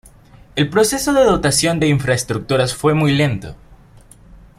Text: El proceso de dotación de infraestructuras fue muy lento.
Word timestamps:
El 0.55 0.67
proceso 0.71 1.13
de 1.13 1.23
dotación 1.23 1.79
de 1.79 1.87
infraestructuras 1.87 2.73
fue 2.73 2.95
muy 2.95 3.11
lento. 3.13 3.55